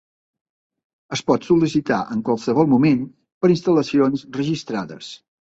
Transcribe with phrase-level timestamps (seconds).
[1.17, 3.05] Es pot sol·licitar en qualsevol moment
[3.45, 5.13] per a instal·lacions registrades.